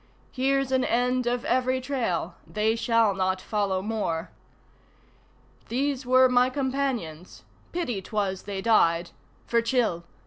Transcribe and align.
Here's 0.31 0.71
an 0.71 0.83
end 0.83 1.27
of 1.27 1.45
every 1.45 1.79
trail 1.79 2.33
they 2.47 2.75
shall 2.75 3.13
not 3.13 3.39
follow 3.39 3.83
more. 3.83 4.31
These 5.69 6.07
were 6.07 6.27
my 6.27 6.49
companions. 6.49 7.43
Pity 7.71 8.01
'twas 8.01 8.41
they 8.41 8.63
died! 8.63 9.11
(For 9.45 9.61
Chil! 9.61 10.03